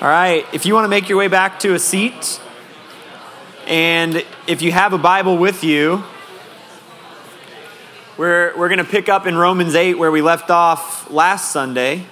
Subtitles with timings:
[0.00, 2.40] All right, if you want to make your way back to a seat,
[3.66, 6.04] and if you have a Bible with you,
[8.16, 12.06] we're, we're going to pick up in Romans 8 where we left off last Sunday.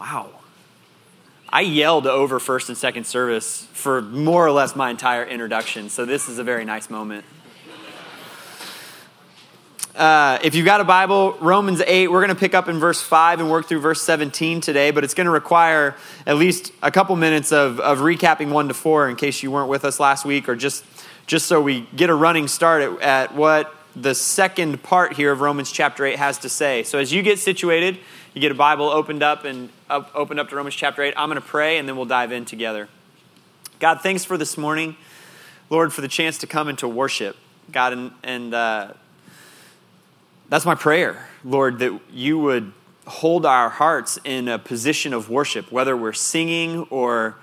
[0.00, 0.30] Wow.
[1.48, 6.04] I yelled over first and second service for more or less my entire introduction, so
[6.04, 7.24] this is a very nice moment.
[9.94, 13.02] Uh, if you've got a Bible, Romans 8, we're going to pick up in verse
[13.02, 15.94] 5 and work through verse 17 today, but it's going to require
[16.26, 19.68] at least a couple minutes of, of recapping 1 to 4 in case you weren't
[19.68, 20.82] with us last week, or just,
[21.26, 25.42] just so we get a running start at, at what the second part here of
[25.42, 26.84] Romans chapter 8 has to say.
[26.84, 27.98] So as you get situated,
[28.32, 31.12] you get a Bible opened up and up, opened up to Romans chapter 8.
[31.18, 32.88] I'm going to pray and then we'll dive in together.
[33.78, 34.96] God, thanks for this morning.
[35.68, 37.36] Lord, for the chance to come into worship.
[37.70, 38.92] God, and, and uh,
[40.52, 42.74] that's my prayer, Lord, that you would
[43.06, 47.36] hold our hearts in a position of worship, whether we're singing or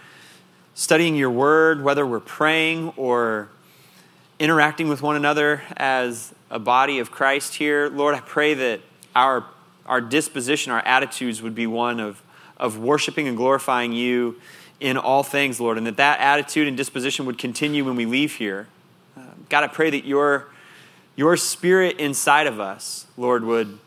[0.75, 3.49] studying your word, whether we're praying or
[4.37, 7.89] interacting with one another as a body of Christ here.
[7.89, 8.81] Lord, I pray that
[9.15, 9.43] our,
[9.87, 12.21] our disposition, our attitudes would be one of,
[12.57, 14.39] of worshiping and glorifying you
[14.79, 18.35] in all things, Lord, and that that attitude and disposition would continue when we leave
[18.35, 18.67] here.
[19.17, 20.49] Uh, God, I pray that your
[21.19, 23.77] your spirit inside of us, Lord, would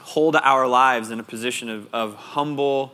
[0.00, 2.92] hold our lives in a position of, of humble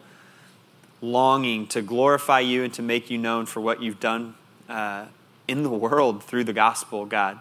[1.00, 4.34] longing to glorify you and to make you known for what you've done
[4.68, 5.06] uh,
[5.48, 7.38] in the world through the gospel, God.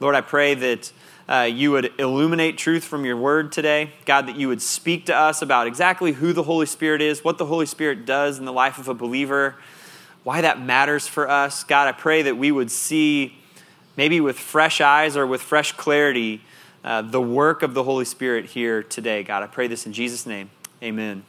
[0.00, 0.92] Lord, I pray that
[1.28, 3.92] uh, you would illuminate truth from your word today.
[4.06, 7.36] God, that you would speak to us about exactly who the Holy Spirit is, what
[7.36, 9.56] the Holy Spirit does in the life of a believer,
[10.24, 11.64] why that matters for us.
[11.64, 13.36] God, I pray that we would see
[14.00, 16.40] maybe with fresh eyes or with fresh clarity,
[16.82, 19.22] uh, the work of the Holy Spirit here today.
[19.22, 20.48] God, I pray this in Jesus' name.
[20.82, 21.22] Amen.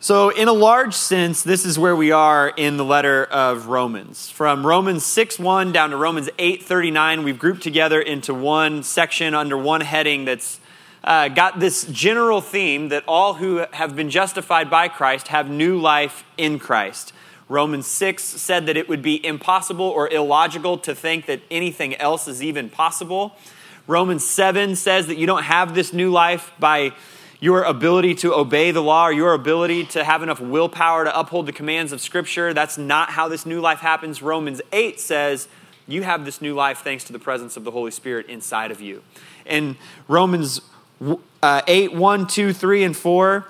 [0.00, 4.30] So, in a large sense, this is where we are in the letter of Romans.
[4.30, 9.34] From Romans 6 1 down to Romans 8 39, we've grouped together into one section
[9.34, 10.60] under one heading that's
[11.04, 15.78] uh, got this general theme that all who have been justified by Christ have new
[15.78, 17.12] life in Christ.
[17.48, 22.28] Romans 6 said that it would be impossible or illogical to think that anything else
[22.28, 23.36] is even possible.
[23.86, 26.92] Romans 7 says that you don't have this new life by
[27.40, 31.46] your ability to obey the law or your ability to have enough willpower to uphold
[31.46, 32.52] the commands of Scripture.
[32.52, 34.20] That's not how this new life happens.
[34.20, 35.48] Romans 8 says
[35.86, 38.80] you have this new life thanks to the presence of the Holy Spirit inside of
[38.82, 39.02] you.
[39.46, 39.76] And
[40.06, 40.60] Romans
[41.42, 43.46] uh, 8 1, 2, 3, and 4,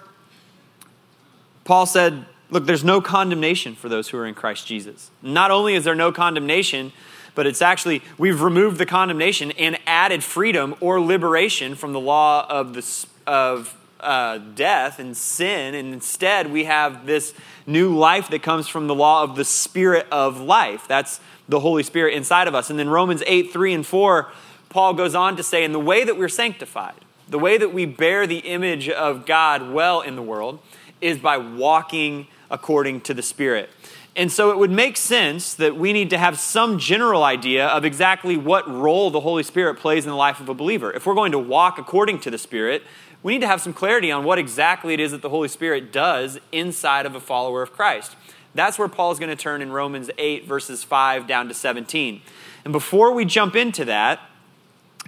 [1.65, 5.11] Paul said, Look, there's no condemnation for those who are in Christ Jesus.
[5.23, 6.93] Not only is there no condemnation,
[7.35, 12.47] but it's actually, we've removed the condemnation and added freedom or liberation from the law
[12.49, 15.75] of, the, of uh, death and sin.
[15.75, 17.35] And instead, we have this
[17.67, 20.89] new life that comes from the law of the Spirit of life.
[20.89, 22.71] That's the Holy Spirit inside of us.
[22.71, 24.33] And then Romans 8, 3 and 4,
[24.69, 26.95] Paul goes on to say, in the way that we're sanctified,
[27.29, 30.61] the way that we bear the image of God well in the world,
[31.01, 33.71] is by walking according to the Spirit.
[34.17, 37.85] And so it would make sense that we need to have some general idea of
[37.85, 40.93] exactly what role the Holy Spirit plays in the life of a believer.
[40.93, 42.83] If we're going to walk according to the Spirit,
[43.23, 45.93] we need to have some clarity on what exactly it is that the Holy Spirit
[45.93, 48.17] does inside of a follower of Christ.
[48.55, 52.21] That's where Paul is going to turn in Romans 8, verses 5 down to 17.
[52.65, 54.21] And before we jump into that,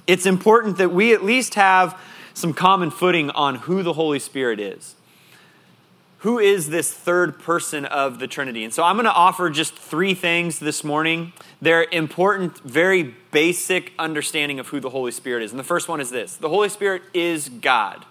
[0.06, 2.00] it's important that we at least have
[2.32, 4.94] some common footing on who the Holy Spirit is
[6.20, 8.62] who is this third person of the Trinity?
[8.62, 11.32] And so I'm going to offer just three things this morning.
[11.62, 15.50] They're important, very basic understanding of who the Holy Spirit is.
[15.50, 18.04] And the first one is this the Holy Spirit is God.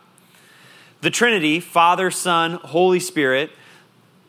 [1.01, 3.51] The Trinity, Father, Son, Holy Spirit,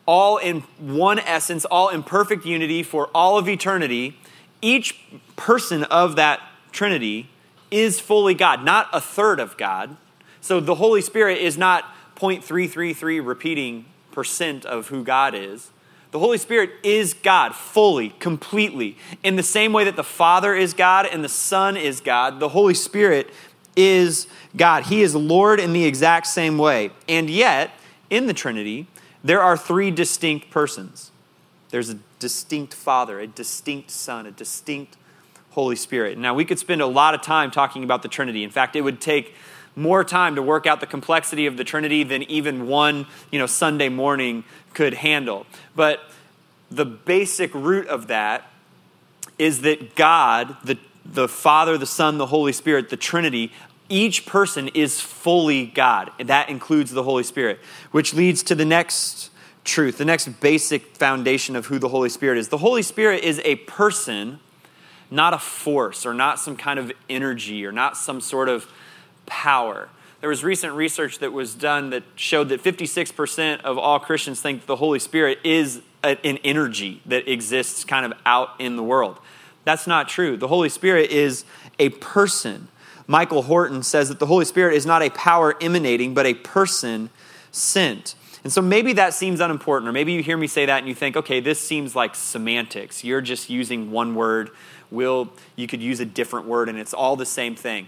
[0.05, 4.15] all in one essence, all in perfect unity for all of eternity.
[4.61, 4.99] Each
[5.35, 6.39] person of that
[6.71, 7.29] Trinity
[7.71, 9.97] is fully God, not a third of God.
[10.39, 11.85] So the Holy Spirit is not
[12.21, 15.71] 0.333 repeating percent of who God is.
[16.11, 18.97] The Holy Spirit is God fully, completely.
[19.23, 22.49] In the same way that the Father is God and the Son is God, the
[22.49, 23.29] Holy Spirit
[23.75, 24.83] is God.
[24.83, 26.91] He is Lord in the exact same way.
[27.07, 27.71] And yet,
[28.09, 28.87] in the Trinity,
[29.23, 31.11] there are three distinct persons
[31.71, 34.97] there's a distinct Father, a distinct Son, a distinct
[35.51, 36.17] Holy Spirit.
[36.17, 38.43] Now, we could spend a lot of time talking about the Trinity.
[38.43, 39.33] In fact, it would take
[39.75, 43.45] more time to work out the complexity of the Trinity than even one, you know,
[43.45, 45.45] Sunday morning could handle.
[45.75, 45.99] But
[46.69, 48.49] the basic root of that
[49.37, 53.51] is that God, the, the Father, the Son, the Holy Spirit, the Trinity,
[53.89, 56.11] Each person is fully God.
[56.19, 57.59] And that includes the Holy Spirit,
[57.91, 59.29] which leads to the next
[59.63, 62.49] truth, the next basic foundation of who the Holy Spirit is.
[62.49, 64.39] The Holy Spirit is a person,
[65.09, 68.67] not a force, or not some kind of energy, or not some sort of
[69.25, 69.89] power.
[70.19, 74.67] There was recent research that was done that showed that 56% of all Christians think
[74.67, 79.17] the Holy Spirit is an energy that exists kind of out in the world.
[79.63, 80.37] That's not true.
[80.37, 81.43] The Holy Spirit is
[81.79, 82.67] a person.
[83.07, 87.09] Michael Horton says that the Holy Spirit is not a power emanating, but a person
[87.51, 88.15] sent.
[88.43, 90.95] And so maybe that seems unimportant, or maybe you hear me say that and you
[90.95, 93.03] think, okay, this seems like semantics.
[93.03, 94.49] You're just using one word.
[94.89, 97.87] Will you could use a different word, and it's all the same thing.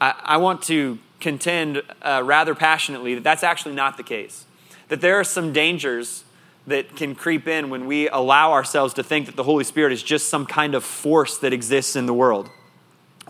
[0.00, 4.46] I, I want to contend uh, rather passionately that that's actually not the case.
[4.88, 6.24] That there are some dangers
[6.66, 10.02] that can creep in when we allow ourselves to think that the Holy Spirit is
[10.02, 12.48] just some kind of force that exists in the world.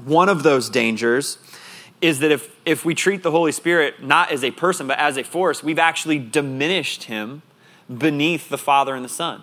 [0.04, 1.38] One of those dangers
[2.00, 5.16] is that if, if we treat the Holy Spirit not as a person but as
[5.16, 7.42] a force, we've actually diminished him
[7.98, 9.42] beneath the Father and the Son.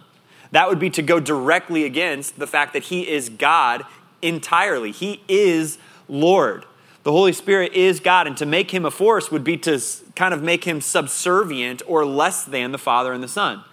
[0.52, 3.84] That would be to go directly against the fact that he is God
[4.22, 4.92] entirely.
[4.92, 5.78] He is
[6.08, 6.66] Lord.
[7.08, 9.82] The Holy Spirit is God, and to make him a force would be to
[10.18, 13.64] kind of make him subservient or less than the Father and the Son.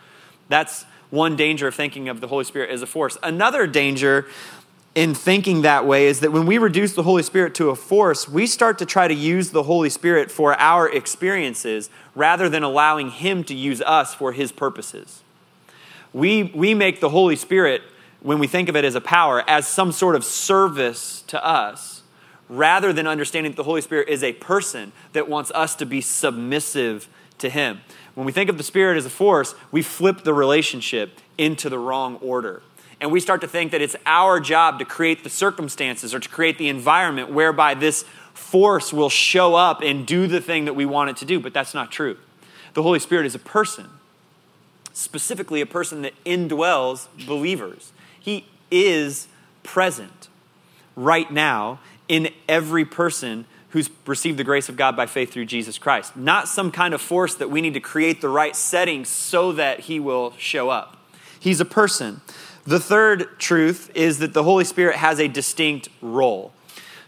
[0.48, 3.18] That's one danger of thinking of the Holy Spirit as a force.
[3.24, 4.28] Another danger
[4.94, 8.28] in thinking that way is that when we reduce the Holy Spirit to a force,
[8.28, 13.10] we start to try to use the Holy Spirit for our experiences rather than allowing
[13.10, 15.24] Him to use us for His purposes.
[16.12, 17.82] We, we make the Holy Spirit,
[18.20, 21.93] when we think of it as a power, as some sort of service to us
[22.48, 26.00] rather than understanding that the Holy Spirit is a person that wants us to be
[26.00, 27.08] submissive
[27.38, 27.80] to Him.
[28.14, 31.78] When we think of the Spirit as a force, we flip the relationship into the
[31.78, 32.62] wrong order.
[33.00, 36.28] And we start to think that it's our job to create the circumstances or to
[36.28, 40.86] create the environment whereby this force will show up and do the thing that we
[40.86, 41.40] want it to do.
[41.40, 42.16] But that's not true.
[42.74, 43.88] The Holy Spirit is a person,
[44.92, 47.92] specifically a person that indwells believers.
[48.18, 49.28] He is
[49.62, 50.28] present
[50.96, 55.78] right now in every person who's received the grace of God by faith through Jesus
[55.78, 56.16] Christ.
[56.16, 59.80] Not some kind of force that we need to create the right setting so that
[59.80, 60.96] he will show up.
[61.40, 62.20] He's a person.
[62.64, 66.52] The third truth is that the Holy Spirit has a distinct role.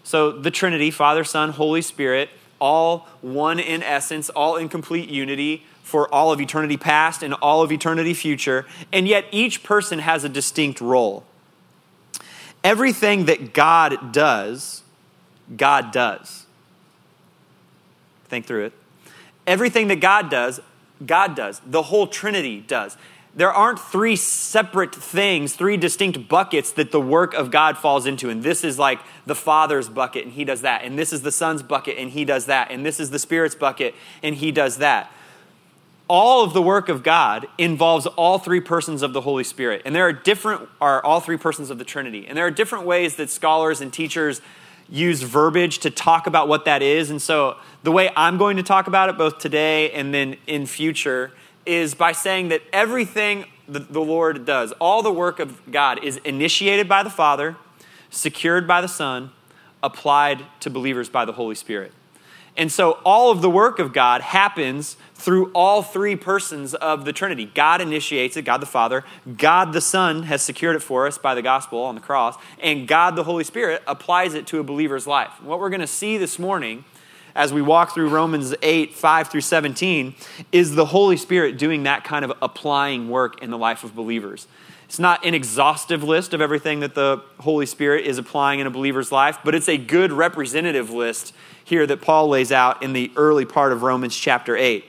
[0.02, 5.64] So the Trinity, Father, Son, Holy Spirit, all one in essence, all in complete unity
[5.82, 10.24] for all of eternity past and all of eternity future, and yet each person has
[10.24, 11.24] a distinct role.
[12.64, 14.82] Everything that God does,
[15.54, 16.46] God does.
[18.28, 18.72] Think through it.
[19.46, 20.60] Everything that God does,
[21.04, 21.60] God does.
[21.64, 22.96] The whole Trinity does.
[23.34, 28.30] There aren't three separate things, three distinct buckets that the work of God falls into.
[28.30, 30.84] And this is like the Father's bucket, and He does that.
[30.84, 32.70] And this is the Son's bucket, and He does that.
[32.70, 35.12] And this is the Spirit's bucket, and He does that.
[36.08, 39.82] All of the work of God involves all three persons of the Holy Spirit.
[39.84, 42.26] And there are different, are all three persons of the Trinity.
[42.26, 44.40] And there are different ways that scholars and teachers
[44.88, 47.10] use verbiage to talk about what that is.
[47.10, 50.66] And so the way I'm going to talk about it, both today and then in
[50.66, 51.32] future,
[51.64, 56.18] is by saying that everything the, the Lord does, all the work of God, is
[56.18, 57.56] initiated by the Father,
[58.10, 59.32] secured by the Son,
[59.82, 61.92] applied to believers by the Holy Spirit.
[62.56, 67.12] And so all of the work of God happens through all three persons of the
[67.12, 67.46] Trinity.
[67.46, 69.02] God initiates it, God the Father,
[69.36, 72.86] God the Son has secured it for us by the gospel on the cross, and
[72.86, 75.42] God the Holy Spirit applies it to a believer's life.
[75.42, 76.84] What we're going to see this morning
[77.34, 80.14] as we walk through Romans 8, 5 through 17,
[80.52, 84.46] is the Holy Spirit doing that kind of applying work in the life of believers.
[84.86, 88.70] It's not an exhaustive list of everything that the Holy Spirit is applying in a
[88.70, 93.10] believer's life, but it's a good representative list here that Paul lays out in the
[93.16, 94.84] early part of Romans chapter 8.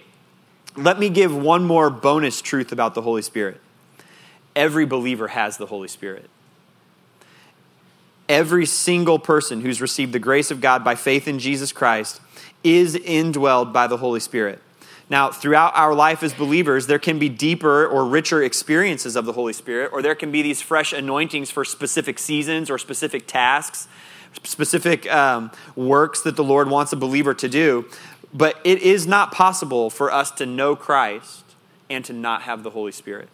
[0.78, 3.60] Let me give one more bonus truth about the Holy Spirit.
[4.56, 6.30] Every believer has the Holy Spirit.
[8.30, 12.22] Every single person who's received the grace of God by faith in Jesus Christ
[12.64, 14.62] is indwelled by the Holy Spirit.
[15.10, 19.34] Now, throughout our life as believers, there can be deeper or richer experiences of the
[19.34, 23.88] Holy Spirit, or there can be these fresh anointings for specific seasons or specific tasks,
[24.44, 27.86] specific um, works that the Lord wants a believer to do.
[28.34, 31.44] But it is not possible for us to know Christ
[31.90, 33.30] and to not have the Holy Spirit.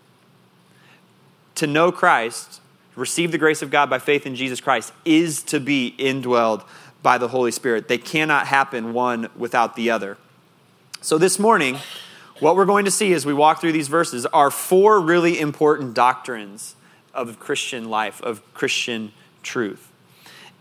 [1.55, 2.61] To know Christ,
[2.95, 6.63] receive the grace of God by faith in Jesus Christ, is to be indwelled
[7.01, 7.87] by the Holy Spirit.
[7.87, 10.17] They cannot happen one without the other.
[11.01, 11.79] So this morning,
[12.39, 15.93] what we're going to see as we walk through these verses are four really important
[15.93, 16.75] doctrines
[17.13, 19.11] of Christian life, of Christian
[19.43, 19.92] truth.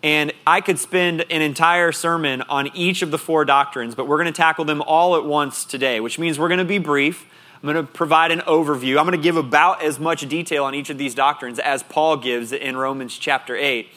[0.02, 4.16] And I could spend an entire sermon on each of the four doctrines, but we're
[4.16, 7.26] going to tackle them all at once today, which means we're going to be brief.
[7.62, 8.99] I'm going to provide an overview.
[8.99, 12.16] I'm going to give about as much detail on each of these doctrines as Paul
[12.16, 13.88] gives in Romans chapter 8.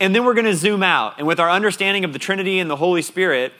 [0.00, 1.18] And then we're going to zoom out.
[1.18, 3.52] And with our understanding of the Trinity and the Holy Spirit,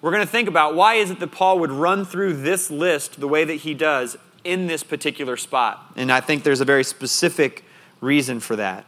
[0.00, 3.18] we're going to think about why is it that Paul would run through this list
[3.18, 5.92] the way that he does in this particular spot.
[5.96, 7.64] And I think there's a very specific
[8.00, 8.84] reason for that.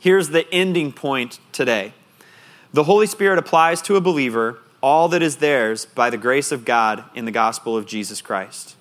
[0.00, 1.92] Here's the ending point today
[2.72, 6.64] the Holy Spirit applies to a believer all that is theirs by the grace of
[6.64, 8.76] God in the gospel of Jesus Christ.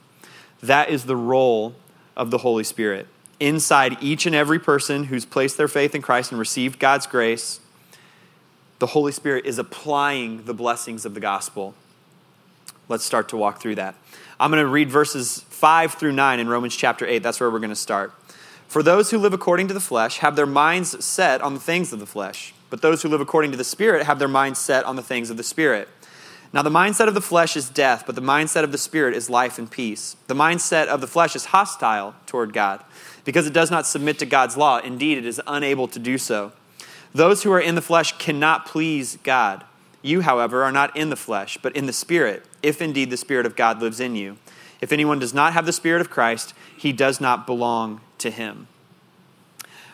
[0.64, 1.76] That is the role
[2.16, 3.08] of the Holy Spirit.
[3.40, 7.60] Inside each and every person who's placed their faith in Christ and received God's grace,
[8.80, 11.74] the Holy Spirit is applying the blessings of the gospel.
[12.88, 13.96] Let's start to walk through that.
[14.40, 17.22] I'm going to read verses 5 through 9 in Romans chapter 8.
[17.22, 18.14] That's where we're going to start.
[18.70, 21.92] For those who live according to the flesh have their minds set on the things
[21.92, 24.86] of the flesh but those who live according to the Spirit have their minds set
[24.86, 25.88] on the things of the Spirit.
[26.52, 29.30] Now, the mindset of the flesh is death, but the mindset of the Spirit is
[29.30, 30.16] life and peace.
[30.28, 32.84] The mindset of the flesh is hostile toward God
[33.24, 34.80] because it does not submit to God's law.
[34.80, 36.52] Indeed, it is unable to do so.
[37.14, 39.64] Those who are in the flesh cannot please God.
[40.02, 43.46] You, however, are not in the flesh, but in the Spirit, if indeed the Spirit
[43.46, 44.38] of God lives in you.
[44.82, 48.68] If anyone does not have the Spirit of Christ, he does not belong to him.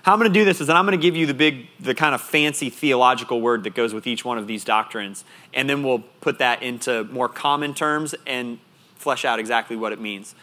[0.04, 1.68] How I'm going to do this is that I'm going to give you the big,
[1.80, 5.68] the kind of fancy theological word that goes with each one of these doctrines, and
[5.68, 8.60] then we'll put that into more common terms and
[8.98, 10.36] flesh out exactly what it means.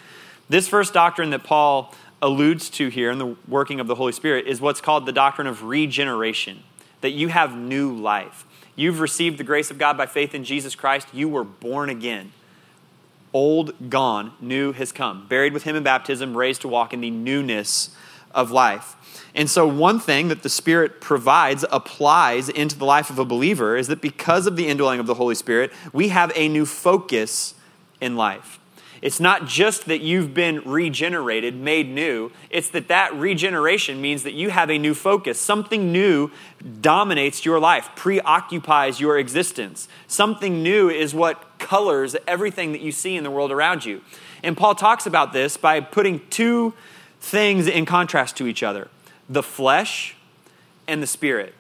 [0.49, 4.47] This first doctrine that Paul alludes to here in the working of the Holy Spirit
[4.47, 6.65] is what's called the doctrine of regeneration,
[7.01, 8.45] that you have new life.
[8.75, 11.07] You've received the grace of God by faith in Jesus Christ.
[11.13, 12.33] You were born again.
[13.33, 15.27] Old gone, new has come.
[15.27, 17.91] Buried with him in baptism, raised to walk in the newness
[18.35, 18.97] of life.
[19.35, 23.77] And so, one thing that the Spirit provides, applies into the life of a believer,
[23.77, 27.55] is that because of the indwelling of the Holy Spirit, we have a new focus
[28.01, 28.59] in life.
[29.03, 32.31] It's not just that you've been regenerated, made new.
[32.51, 35.41] It's that that regeneration means that you have a new focus.
[35.41, 36.31] Something new
[36.81, 39.89] dominates your life, preoccupies your existence.
[40.07, 44.03] Something new is what colors everything that you see in the world around you.
[44.45, 46.73] And Paul talks about this by putting two
[47.21, 48.89] things in contrast to each other
[49.29, 50.15] the flesh
[50.87, 51.55] and the spirit.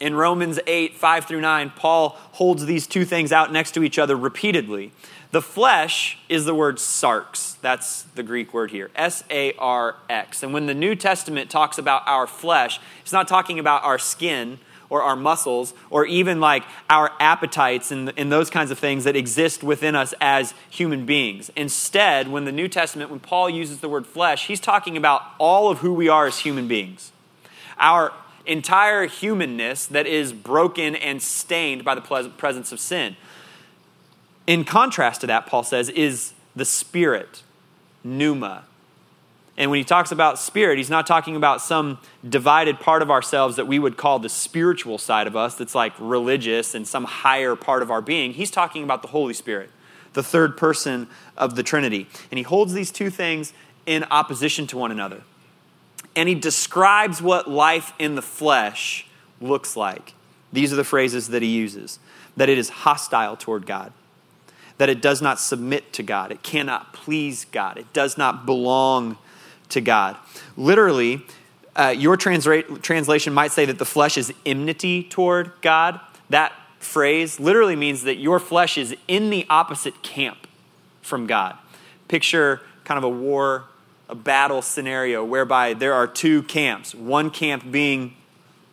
[0.00, 3.98] In Romans 8, 5 through 9, Paul holds these two things out next to each
[3.98, 4.92] other repeatedly.
[5.30, 7.60] The flesh is the word sarx.
[7.60, 8.90] That's the Greek word here.
[8.96, 10.42] S A R X.
[10.42, 14.58] And when the New Testament talks about our flesh, it's not talking about our skin
[14.90, 19.16] or our muscles or even like our appetites and, and those kinds of things that
[19.16, 21.50] exist within us as human beings.
[21.54, 25.70] Instead, when the New Testament, when Paul uses the word flesh, he's talking about all
[25.70, 27.12] of who we are as human beings.
[27.78, 28.14] Our
[28.46, 33.16] entire humanness that is broken and stained by the presence of sin.
[34.48, 37.44] In contrast to that, Paul says, is the spirit,
[38.02, 38.64] pneuma,
[39.58, 43.56] and when he talks about spirit, he's not talking about some divided part of ourselves
[43.56, 47.56] that we would call the spiritual side of us that's like religious and some higher
[47.56, 48.34] part of our being.
[48.34, 49.70] He's talking about the Holy Spirit,
[50.12, 52.06] the third person of the Trinity.
[52.30, 53.52] And he holds these two things
[53.84, 55.22] in opposition to one another.
[56.14, 59.08] And he describes what life in the flesh
[59.40, 60.14] looks like.
[60.52, 61.98] These are the phrases that he uses
[62.36, 63.92] that it is hostile toward God,
[64.78, 69.18] that it does not submit to God, it cannot please God, it does not belong
[69.70, 70.16] to God.
[70.56, 71.22] Literally,
[71.76, 76.00] uh, your transra- translation might say that the flesh is enmity toward God.
[76.30, 80.46] That phrase literally means that your flesh is in the opposite camp
[81.02, 81.56] from God.
[82.08, 83.64] Picture kind of a war,
[84.08, 88.14] a battle scenario whereby there are two camps, one camp being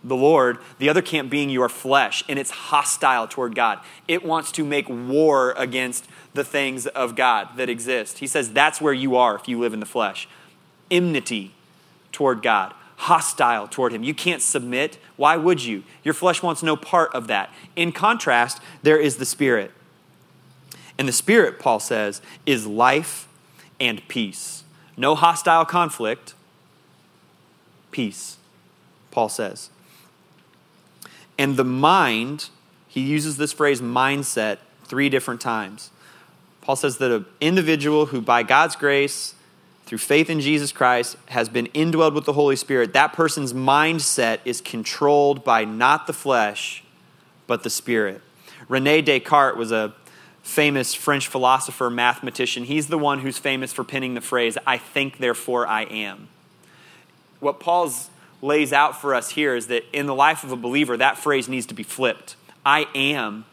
[0.05, 3.79] the Lord, the other camp being your flesh, and it's hostile toward God.
[4.07, 8.19] It wants to make war against the things of God that exist.
[8.19, 10.27] He says that's where you are if you live in the flesh
[10.91, 11.51] enmity
[12.11, 14.03] toward God, hostile toward Him.
[14.03, 14.99] You can't submit.
[15.15, 15.83] Why would you?
[16.03, 17.49] Your flesh wants no part of that.
[17.75, 19.71] In contrast, there is the Spirit.
[20.97, 23.27] And the Spirit, Paul says, is life
[23.79, 24.63] and peace.
[24.95, 26.35] No hostile conflict,
[27.91, 28.37] peace,
[29.11, 29.69] Paul says.
[31.37, 32.49] And the mind,
[32.87, 35.91] he uses this phrase mindset three different times.
[36.61, 39.35] Paul says that an individual who, by God's grace,
[39.85, 44.39] through faith in Jesus Christ, has been indwelled with the Holy Spirit, that person's mindset
[44.45, 46.83] is controlled by not the flesh,
[47.45, 48.21] but the Spirit.
[48.67, 49.93] Rene Descartes was a
[50.41, 52.63] famous French philosopher, mathematician.
[52.63, 56.29] He's the one who's famous for penning the phrase, I think, therefore I am.
[57.39, 58.09] What Paul's
[58.45, 61.49] lays out for us here is that in the life of a believer, that phrase
[61.49, 62.35] needs to be flipped.
[62.65, 63.45] I am,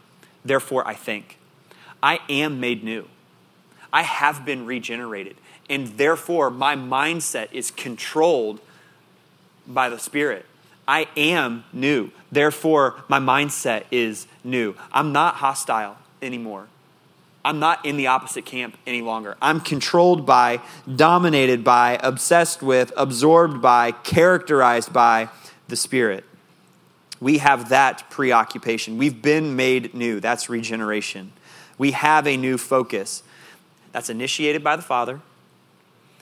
[0.45, 1.39] therefore I think.
[2.03, 3.07] I am made new.
[3.93, 5.37] I have been regenerated.
[5.71, 8.61] And therefore, my mindset is controlled
[9.67, 10.45] by the Spirit.
[10.87, 12.11] I am new.
[12.31, 14.75] Therefore, my mindset is new.
[14.93, 16.67] I'm not hostile anymore.
[17.45, 19.37] I'm not in the opposite camp any longer.
[19.43, 20.61] I'm controlled by,
[20.95, 25.29] dominated by, obsessed with, absorbed by, characterized by
[25.69, 26.25] the Spirit.
[27.21, 28.99] We have that preoccupation.
[28.99, 30.21] We've been made new.
[30.21, 31.33] That's regeneration.
[31.79, 33.23] We have a new focus.
[33.93, 35.21] That's initiated by the Father,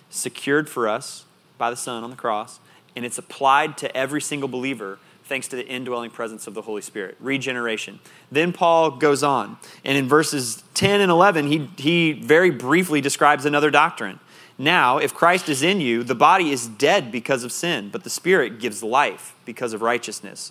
[0.08, 1.24] secured for us
[1.58, 2.60] by the Son on the cross,
[2.96, 4.98] and it's applied to every single believer
[5.30, 7.16] thanks to the indwelling presence of the Holy Spirit.
[7.20, 8.00] Regeneration.
[8.32, 13.44] Then Paul goes on, and in verses 10 and 11, he, he very briefly describes
[13.44, 14.18] another doctrine.
[14.58, 18.10] Now, if Christ is in you, the body is dead because of sin, but the
[18.10, 20.50] Spirit gives life because of righteousness.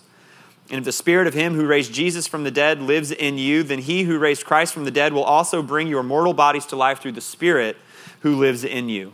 [0.70, 3.62] And if the Spirit of Him who raised Jesus from the dead lives in you,
[3.62, 6.76] then He who raised Christ from the dead will also bring your mortal bodies to
[6.76, 7.76] life through the Spirit
[8.20, 9.12] who lives in you.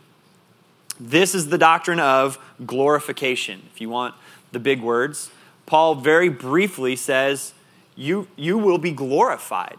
[1.00, 3.62] This is the doctrine of glorification.
[3.74, 4.14] If you want
[4.52, 5.32] the big words,
[5.66, 7.52] Paul very briefly says,
[7.96, 9.78] you, you will be glorified.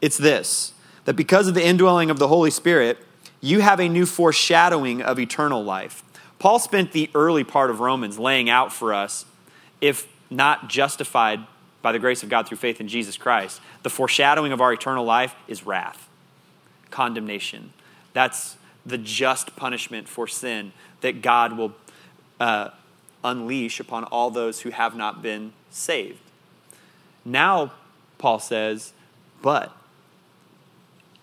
[0.00, 0.74] It's this
[1.06, 2.98] that because of the indwelling of the Holy Spirit,
[3.40, 6.04] you have a new foreshadowing of eternal life.
[6.38, 9.24] Paul spent the early part of Romans laying out for us,
[9.80, 11.40] if not justified
[11.82, 15.04] by the grace of God through faith in Jesus Christ, the foreshadowing of our eternal
[15.04, 16.08] life is wrath,
[16.90, 17.72] condemnation.
[18.12, 21.72] That's the just punishment for sin that God will
[22.38, 22.70] uh,
[23.22, 26.20] unleash upon all those who have not been saved.
[27.24, 27.72] Now,
[28.18, 28.92] Paul says,
[29.42, 29.76] but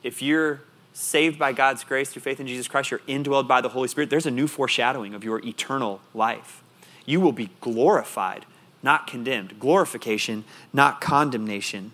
[0.04, 0.62] if you're
[0.94, 4.10] saved by God's grace through faith in Jesus Christ, you're indwelled by the Holy Spirit,
[4.10, 6.64] there's a new foreshadowing of your eternal life.
[7.06, 8.46] You will be glorified,
[8.82, 9.60] not condemned.
[9.60, 11.94] Glorification, not condemnation.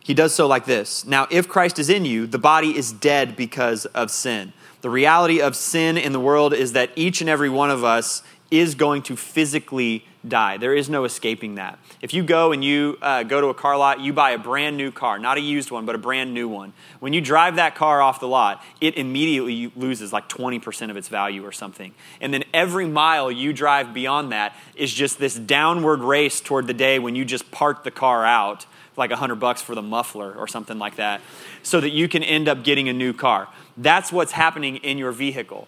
[0.00, 3.36] He does so like this Now, if Christ is in you, the body is dead
[3.36, 4.52] because of sin.
[4.80, 8.22] The reality of sin in the world is that each and every one of us
[8.52, 10.58] is going to physically die.
[10.58, 11.78] There is no escaping that.
[12.02, 14.76] If you go and you uh, go to a car lot, you buy a brand
[14.76, 16.74] new car, not a used one, but a brand new one.
[17.00, 21.08] When you drive that car off the lot, it immediately loses like 20% of its
[21.08, 21.94] value or something.
[22.20, 26.74] And then every mile you drive beyond that is just this downward race toward the
[26.74, 28.66] day when you just park the car out
[28.98, 31.22] like a hundred bucks for the muffler or something like that
[31.62, 33.48] so that you can end up getting a new car.
[33.78, 35.66] That's what's happening in your vehicle.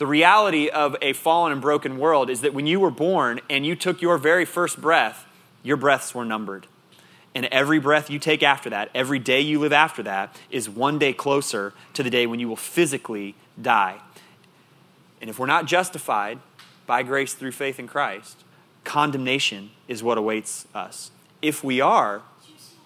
[0.00, 3.66] The reality of a fallen and broken world is that when you were born and
[3.66, 5.26] you took your very first breath,
[5.62, 6.66] your breaths were numbered.
[7.34, 10.98] And every breath you take after that, every day you live after that, is one
[10.98, 14.00] day closer to the day when you will physically die.
[15.20, 16.38] And if we're not justified
[16.86, 18.42] by grace through faith in Christ,
[18.84, 21.10] condemnation is what awaits us.
[21.42, 22.22] If we are,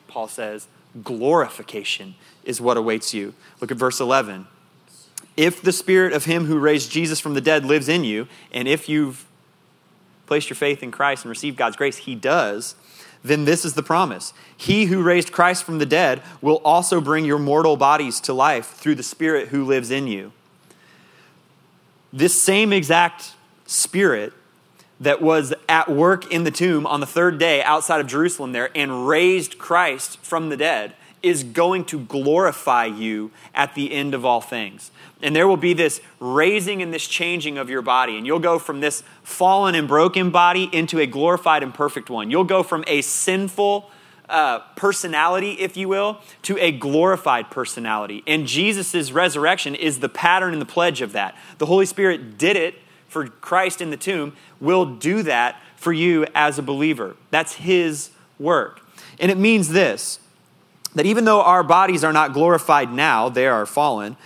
[0.08, 0.66] Paul says,
[1.04, 3.34] glorification is what awaits you.
[3.60, 4.48] Look at verse 11
[5.36, 8.68] if the spirit of him who raised Jesus from the dead lives in you, and
[8.68, 9.26] if you've
[10.26, 12.76] placed your faith in Christ and received God's grace, he does,
[13.22, 14.32] then this is the promise.
[14.56, 18.66] He who raised Christ from the dead will also bring your mortal bodies to life
[18.66, 20.32] through the spirit who lives in you.
[22.12, 23.32] This same exact
[23.66, 24.32] spirit
[25.00, 28.70] that was at work in the tomb on the third day outside of Jerusalem there
[28.74, 30.94] and raised Christ from the dead
[31.24, 34.90] is going to glorify you at the end of all things.
[35.22, 38.18] And there will be this raising and this changing of your body.
[38.18, 42.30] And you'll go from this fallen and broken body into a glorified and perfect one.
[42.30, 43.90] You'll go from a sinful
[44.28, 48.22] uh, personality, if you will, to a glorified personality.
[48.26, 51.36] And Jesus' resurrection is the pattern and the pledge of that.
[51.58, 52.74] The Holy Spirit did it
[53.08, 57.16] for Christ in the tomb, will do that for you as a believer.
[57.30, 58.80] That's His work.
[59.20, 60.18] And it means this
[60.94, 64.16] that even though our bodies are not glorified now, they are fallen,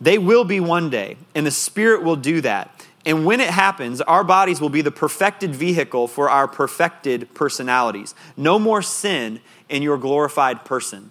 [0.00, 2.86] they will be one day, and the Spirit will do that.
[3.06, 8.14] And when it happens, our bodies will be the perfected vehicle for our perfected personalities.
[8.36, 11.10] No more sin in your glorified person.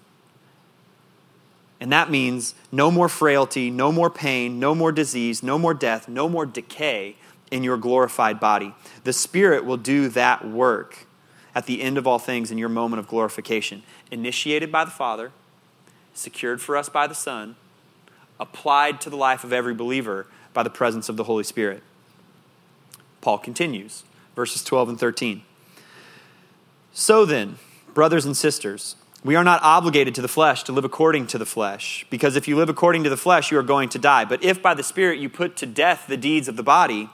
[1.80, 6.08] And that means no more frailty, no more pain, no more disease, no more death,
[6.08, 7.16] no more decay
[7.52, 8.74] in your glorified body.
[9.04, 11.06] The Spirit will do that work
[11.56, 13.84] at the end of all things in your moment of glorification.
[14.12, 15.32] Initiated by the Father,
[16.14, 17.56] secured for us by the Son,
[18.40, 21.84] applied to the life of every believer by the presence of the Holy Spirit.
[23.22, 24.04] Paul continues,
[24.36, 25.44] verses 12 and 13.
[26.92, 27.58] So then,
[27.94, 31.46] brothers and sisters, we are not obligated to the flesh to live according to the
[31.46, 34.26] flesh, because if you live according to the flesh, you are going to die.
[34.26, 37.10] But if by the Spirit you put to death the deeds of the body,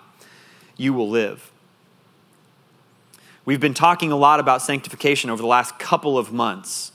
[0.76, 1.52] you will live.
[3.50, 6.92] We've been talking a lot about sanctification over the last couple of months.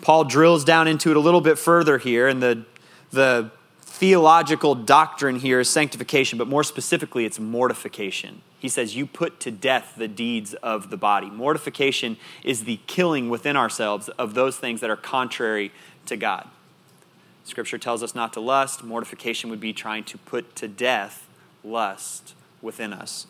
[0.00, 2.64] Paul drills down into it a little bit further here, and the,
[3.10, 8.42] the theological doctrine here is sanctification, but more specifically, it's mortification.
[8.60, 11.28] He says, You put to death the deeds of the body.
[11.28, 15.72] Mortification is the killing within ourselves of those things that are contrary
[16.06, 16.46] to God.
[17.42, 18.84] Scripture tells us not to lust.
[18.84, 21.26] Mortification would be trying to put to death
[21.64, 23.26] lust within us.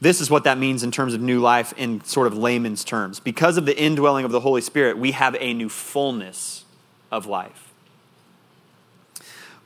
[0.00, 3.20] This is what that means in terms of new life in sort of layman's terms.
[3.20, 6.64] Because of the indwelling of the Holy Spirit, we have a new fullness
[7.10, 7.72] of life.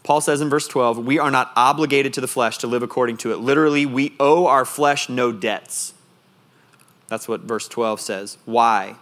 [0.05, 3.19] Paul says in verse 12, we are not obligated to the flesh to live according
[3.19, 3.39] to it.
[3.39, 5.93] Literally, we owe our flesh no debts.
[7.09, 8.39] That's what verse 12 says.
[8.45, 8.97] Why?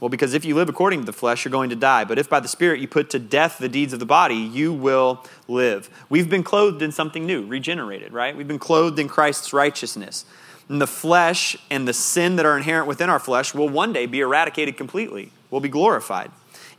[0.00, 2.04] Well, because if you live according to the flesh, you're going to die.
[2.04, 4.72] But if by the Spirit you put to death the deeds of the body, you
[4.72, 5.88] will live.
[6.08, 8.36] We've been clothed in something new, regenerated, right?
[8.36, 10.24] We've been clothed in Christ's righteousness.
[10.68, 14.06] And the flesh and the sin that are inherent within our flesh will one day
[14.06, 16.30] be eradicated completely, will be glorified.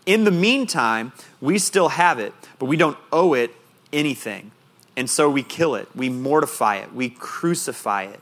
[0.06, 3.52] In the meantime, we still have it, but we don't owe it
[3.94, 4.52] anything.
[4.98, 8.20] And so we kill it, we mortify it, we crucify it.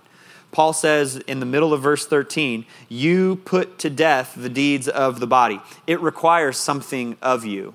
[0.54, 5.20] Paul says in the middle of verse 13, You put to death the deeds of
[5.20, 5.60] the body.
[5.88, 7.74] It requires something of you.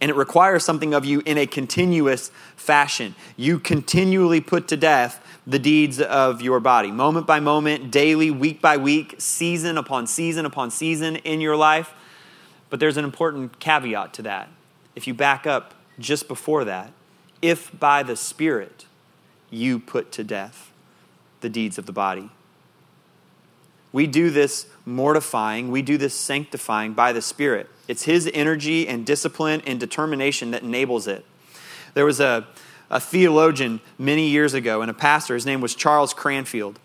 [0.00, 3.14] And it requires something of you in a continuous fashion.
[3.36, 8.60] You continually put to death the deeds of your body, moment by moment, daily, week
[8.60, 11.94] by week, season upon season upon season in your life.
[12.70, 14.48] But there's an important caveat to that.
[14.96, 16.92] If you back up just before that,
[17.40, 18.86] if by the Spirit
[19.48, 20.72] you put to death
[21.46, 22.28] the deeds of the body.
[23.92, 27.70] We do this mortifying, we do this sanctifying by the Spirit.
[27.86, 31.24] It's His energy and discipline and determination that enables it.
[31.94, 32.48] There was a,
[32.90, 36.80] a theologian many years ago and a pastor, his name was Charles Cranfield.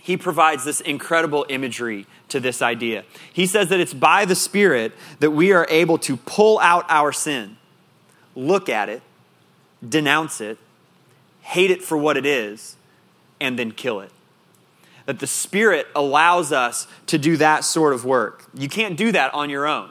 [0.00, 3.04] He provides this incredible imagery to this idea.
[3.32, 7.12] He says that it's by the Spirit that we are able to pull out our
[7.12, 7.56] sin,
[8.34, 9.00] look at it,
[9.88, 10.58] denounce it,
[11.42, 12.74] hate it for what it is,
[13.40, 14.10] and then kill it.
[15.06, 18.44] That the Spirit allows us to do that sort of work.
[18.54, 19.90] You can't do that on your own.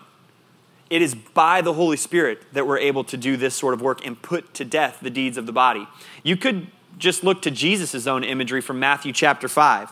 [0.90, 4.06] It is by the Holy Spirit that we're able to do this sort of work
[4.06, 5.88] and put to death the deeds of the body.
[6.24, 9.92] You could just look to Jesus' own imagery from Matthew chapter 5.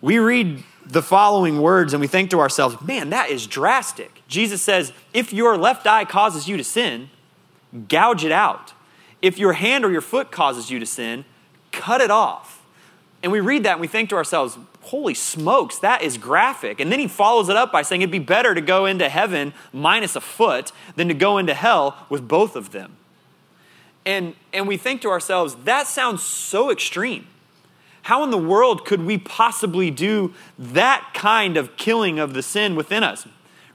[0.00, 4.22] We read the following words and we think to ourselves, man, that is drastic.
[4.26, 7.10] Jesus says, if your left eye causes you to sin,
[7.88, 8.72] gouge it out.
[9.20, 11.26] If your hand or your foot causes you to sin,
[11.72, 12.62] cut it off.
[13.22, 16.80] And we read that and we think to ourselves, holy smokes, that is graphic.
[16.80, 19.52] And then he follows it up by saying it'd be better to go into heaven
[19.72, 22.96] minus a foot than to go into hell with both of them.
[24.06, 27.26] And, and we think to ourselves, that sounds so extreme.
[28.02, 32.74] How in the world could we possibly do that kind of killing of the sin
[32.74, 33.26] within us?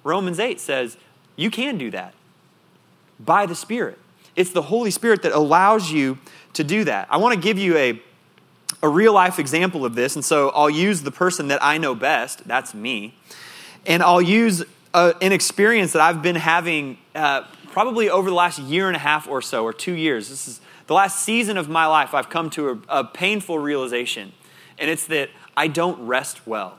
[0.04, 0.98] Romans 8 says,
[1.36, 2.14] you can do that
[3.20, 4.00] by the Spirit.
[4.36, 6.18] It's the Holy Spirit that allows you
[6.54, 7.08] to do that.
[7.10, 8.02] I want to give you a,
[8.82, 11.96] a real life example of this, and so I'll use the person that I know
[11.96, 13.14] best, that's me,
[13.86, 18.60] and I'll use a, an experience that I've been having uh, probably over the last
[18.60, 20.30] year and a half or so, or two years.
[20.30, 24.32] This is the last season of my life, I've come to a, a painful realization,
[24.78, 26.78] and it's that I don't rest well.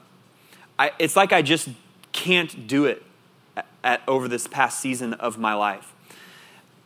[0.79, 1.69] I, it's like I just
[2.13, 3.03] can't do it
[3.57, 5.93] at, at, over this past season of my life.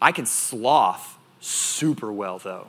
[0.00, 2.68] I can sloth super well, though.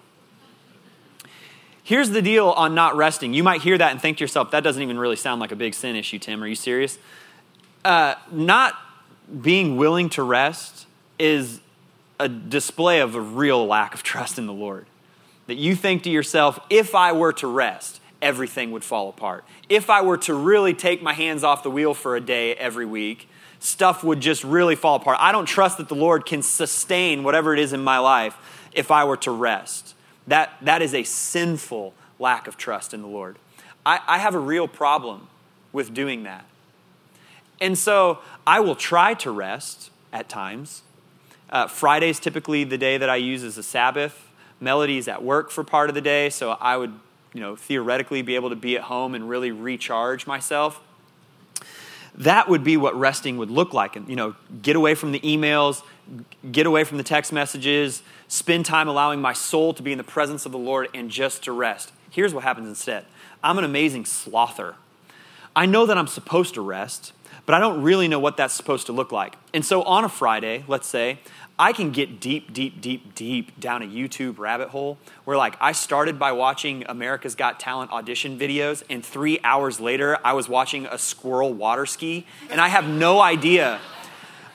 [1.84, 3.34] Here's the deal on not resting.
[3.34, 5.56] You might hear that and think to yourself, that doesn't even really sound like a
[5.56, 6.44] big sin issue, Tim.
[6.44, 6.98] Are you serious?
[7.84, 8.76] Uh, not
[9.42, 10.86] being willing to rest
[11.18, 11.60] is
[12.20, 14.86] a display of a real lack of trust in the Lord.
[15.48, 19.44] That you think to yourself, if I were to rest, everything would fall apart.
[19.68, 22.86] If I were to really take my hands off the wheel for a day every
[22.86, 23.28] week,
[23.62, 25.18] stuff would just really fall apart.
[25.22, 28.36] I don't trust that the Lord can sustain whatever it is in my life
[28.74, 29.94] if I were to rest.
[30.28, 33.38] That, that is a sinful lack of trust in the Lord.
[33.86, 35.28] I, I have a real problem
[35.72, 36.44] with doing that.
[37.60, 40.82] And so I will try to rest at times.
[41.50, 41.68] Uh,
[42.02, 44.28] is typically the day that I use as a Sabbath.
[44.60, 46.94] Melody is at work for part of the day, so I would,
[47.34, 50.82] you know, theoretically be able to be at home and really recharge myself.
[52.16, 53.96] That would be what resting would look like.
[53.96, 55.82] And, you know, get away from the emails,
[56.52, 60.04] get away from the text messages, spend time allowing my soul to be in the
[60.04, 61.92] presence of the Lord and just to rest.
[62.10, 63.06] Here's what happens instead
[63.44, 64.76] I'm an amazing slother.
[65.56, 67.12] I know that I'm supposed to rest,
[67.46, 69.36] but I don't really know what that's supposed to look like.
[69.54, 71.20] And so on a Friday, let's say,
[71.62, 75.74] I can get deep, deep, deep, deep down a YouTube rabbit hole where, like, I
[75.74, 80.88] started by watching America's Got Talent audition videos, and three hours later, I was watching
[80.88, 83.80] a squirrel water ski, and I have no idea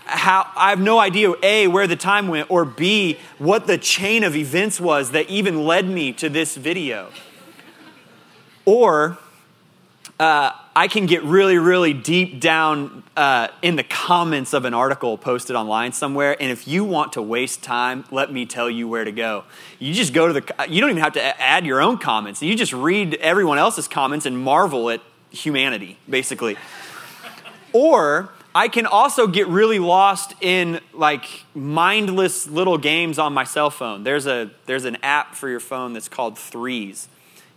[0.04, 4.24] how I have no idea A, where the time went, or B, what the chain
[4.24, 7.10] of events was that even led me to this video.
[8.64, 9.16] Or
[10.18, 15.18] uh, I can get really, really deep down uh, in the comments of an article
[15.18, 16.36] posted online somewhere.
[16.40, 19.44] And if you want to waste time, let me tell you where to go.
[19.78, 22.42] You just go to the, you don't even have to add your own comments.
[22.42, 26.56] You just read everyone else's comments and marvel at humanity, basically.
[27.72, 33.68] or I can also get really lost in like mindless little games on my cell
[33.68, 34.02] phone.
[34.02, 37.08] There's, a, there's an app for your phone that's called Threes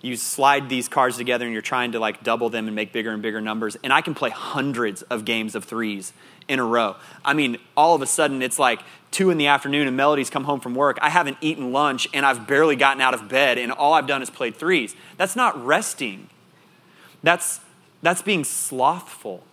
[0.01, 3.11] you slide these cards together and you're trying to like double them and make bigger
[3.11, 6.13] and bigger numbers and i can play hundreds of games of threes
[6.49, 6.95] in a row.
[7.23, 8.81] I mean all of a sudden it's like
[9.11, 10.97] two in the afternoon and melody's come home from work.
[11.01, 14.21] I haven't eaten lunch and i've barely gotten out of bed and all i've done
[14.21, 14.95] is played threes.
[15.15, 16.29] That's not resting.
[17.23, 17.61] That's
[18.01, 19.43] that's being slothful.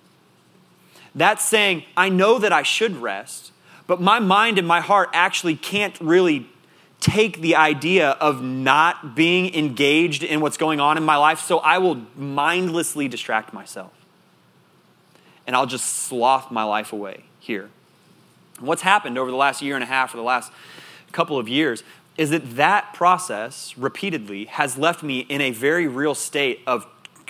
[1.15, 3.53] That's saying i know that i should rest
[3.87, 6.49] but my mind and my heart actually can't really
[7.07, 11.59] take the idea of not being engaged in what's going on in my life, so
[11.59, 13.93] I will mindlessly distract myself.
[15.47, 17.71] And I'll just sloth my life away here.
[18.59, 20.51] what's happened over the last year and a half or the last
[21.13, 21.85] couple of years
[22.17, 26.87] is that that process repeatedly has left me in a very real state of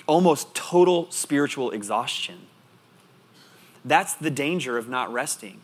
[0.06, 2.46] almost total spiritual exhaustion.
[3.84, 5.60] That's the danger of not resting.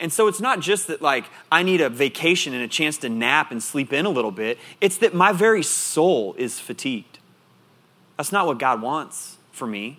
[0.00, 3.10] And so it's not just that, like, I need a vacation and a chance to
[3.10, 4.58] nap and sleep in a little bit.
[4.80, 7.18] It's that my very soul is fatigued.
[8.16, 9.98] That's not what God wants for me.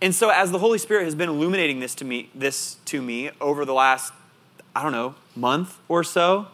[0.00, 3.30] And so, as the Holy Spirit has been illuminating this to me, this to me
[3.40, 4.12] over the last,
[4.76, 6.46] I don't know, month or so,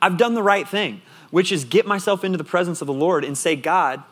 [0.00, 3.24] I've done the right thing, which is get myself into the presence of the Lord
[3.24, 4.02] and say, God,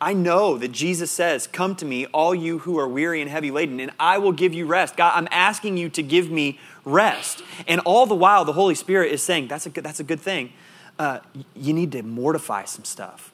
[0.00, 3.50] I know that Jesus says, Come to me, all you who are weary and heavy
[3.50, 4.96] laden, and I will give you rest.
[4.96, 7.42] God, I'm asking you to give me rest.
[7.66, 10.20] And all the while, the Holy Spirit is saying, That's a good, that's a good
[10.20, 10.52] thing.
[10.98, 11.20] Uh,
[11.54, 13.32] you need to mortify some stuff.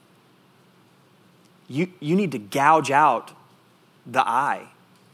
[1.69, 3.33] You, you need to gouge out
[4.07, 4.69] the eye,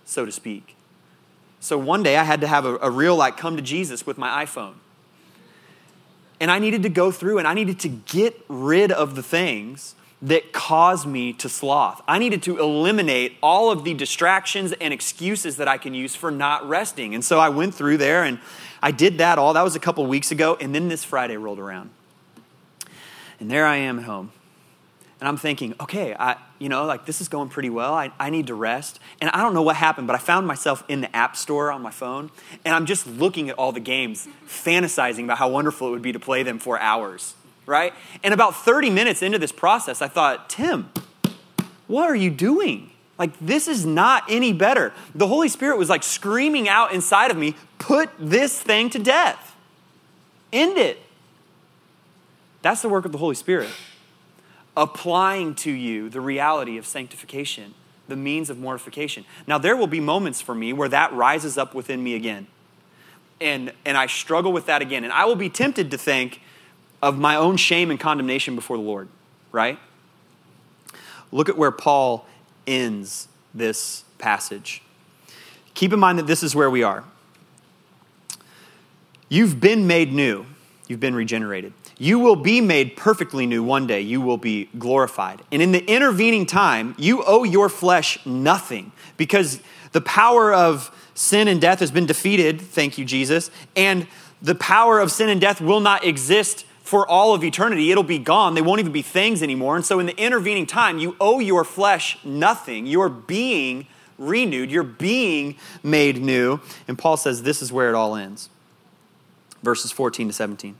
[0.04, 0.76] so to speak.
[1.60, 4.18] So one day I had to have a, a real, like, come to Jesus with
[4.18, 4.74] my iPhone.
[6.40, 9.94] And I needed to go through and I needed to get rid of the things
[10.22, 12.02] that caused me to sloth.
[12.06, 16.30] I needed to eliminate all of the distractions and excuses that I can use for
[16.30, 17.14] not resting.
[17.14, 18.38] And so I went through there and
[18.82, 19.54] I did that all.
[19.54, 20.58] That was a couple weeks ago.
[20.60, 21.90] And then this Friday rolled around.
[23.38, 24.32] And there I am at home.
[25.20, 27.92] And I'm thinking, okay, I, you know, like this is going pretty well.
[27.94, 29.00] I, I need to rest.
[29.20, 31.82] And I don't know what happened, but I found myself in the App Store on
[31.82, 32.30] my phone.
[32.64, 36.12] And I'm just looking at all the games, fantasizing about how wonderful it would be
[36.12, 37.34] to play them for hours
[37.70, 37.94] right?
[38.22, 40.90] And about 30 minutes into this process, I thought, Tim,
[41.86, 42.90] what are you doing?
[43.16, 44.92] Like, this is not any better.
[45.14, 49.54] The Holy Spirit was like screaming out inside of me, put this thing to death,
[50.52, 51.00] end it.
[52.62, 53.70] That's the work of the Holy Spirit,
[54.76, 57.74] applying to you the reality of sanctification,
[58.08, 59.24] the means of mortification.
[59.46, 62.48] Now, there will be moments for me where that rises up within me again.
[63.40, 65.04] And, and I struggle with that again.
[65.04, 66.40] And I will be tempted to think,
[67.02, 69.08] of my own shame and condemnation before the Lord,
[69.52, 69.78] right?
[71.32, 72.26] Look at where Paul
[72.66, 74.82] ends this passage.
[75.74, 77.04] Keep in mind that this is where we are.
[79.28, 80.44] You've been made new,
[80.88, 81.72] you've been regenerated.
[81.98, 84.00] You will be made perfectly new one day.
[84.00, 85.42] You will be glorified.
[85.52, 89.60] And in the intervening time, you owe your flesh nothing because
[89.92, 94.06] the power of sin and death has been defeated, thank you, Jesus, and
[94.40, 97.92] the power of sin and death will not exist for all of eternity.
[97.92, 98.54] It'll be gone.
[98.54, 99.76] They won't even be things anymore.
[99.76, 102.84] And so, in the intervening time, you owe your flesh nothing.
[102.84, 103.86] You're being
[104.18, 106.58] renewed, you're being made new.
[106.88, 108.50] And Paul says this is where it all ends.
[109.62, 110.74] Verses 14 to 17.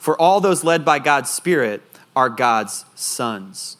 [0.00, 1.82] For all those led by God's Spirit
[2.16, 3.76] are God's sons.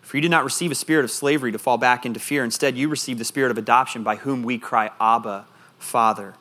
[0.00, 2.42] For you did not receive a spirit of slavery to fall back into fear.
[2.42, 5.44] Instead, you received the spirit of adoption by whom we cry, Abba,
[5.78, 6.32] Father.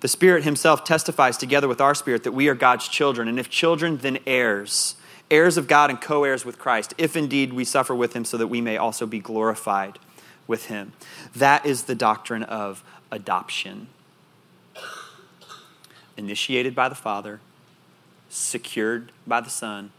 [0.00, 3.50] The Spirit Himself testifies together with our spirit that we are God's children, and if
[3.50, 4.96] children, then heirs,
[5.30, 8.36] heirs of God and co heirs with Christ, if indeed we suffer with Him so
[8.38, 9.98] that we may also be glorified
[10.46, 10.92] with Him.
[11.36, 13.88] That is the doctrine of adoption.
[16.16, 17.40] Initiated by the Father,
[18.30, 19.90] secured by the Son,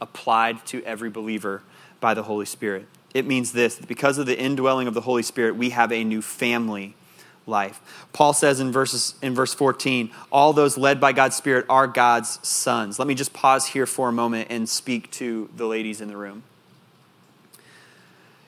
[0.00, 1.62] applied to every believer
[2.00, 2.86] by the Holy Spirit.
[3.12, 6.22] It means this because of the indwelling of the Holy Spirit, we have a new
[6.22, 6.94] family
[7.46, 8.08] life.
[8.12, 12.46] Paul says in, verses, in verse 14, all those led by God's Spirit are God's
[12.46, 12.98] sons.
[12.98, 16.16] Let me just pause here for a moment and speak to the ladies in the
[16.16, 16.42] room.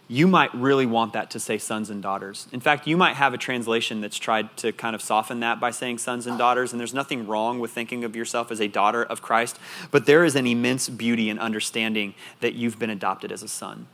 [0.09, 2.47] You might really want that to say sons and daughters.
[2.53, 5.73] In fact, you might have a translation that's tried to kind of soften that by
[5.73, 9.03] saying sons and daughters, and there's nothing wrong with thinking of yourself as a daughter
[9.03, 9.59] of Christ,
[9.91, 13.89] but there is an immense beauty in understanding that you've been adopted as a son.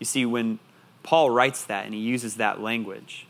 [0.00, 0.58] You see, when
[1.04, 3.26] Paul writes that and he uses that language,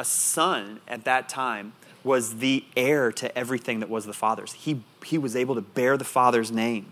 [0.00, 4.54] a son at that time was the heir to everything that was the father's.
[4.54, 6.86] He, he was able to bear the father's name.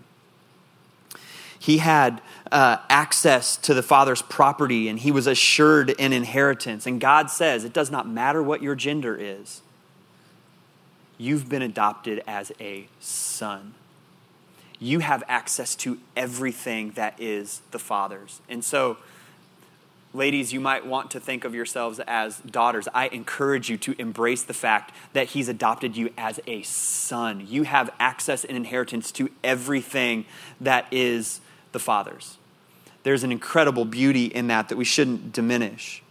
[1.57, 6.85] He had uh, access to the father's property and he was assured an inheritance.
[6.85, 9.61] And God says, it does not matter what your gender is,
[11.17, 13.73] you've been adopted as a son.
[14.79, 18.39] You have access to everything that is the father's.
[18.47, 18.97] And so,
[20.11, 22.87] Ladies, you might want to think of yourselves as daughters.
[22.95, 27.45] I encourage you to embrace the fact that He's adopted you as a son.
[27.47, 30.25] You have access and inheritance to everything
[30.59, 31.41] that is
[31.73, 32.37] the Father's.
[33.03, 36.01] There's an incredible beauty in that that we shouldn't diminish.